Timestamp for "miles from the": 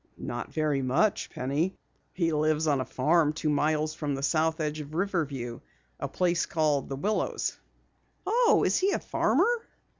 3.51-4.23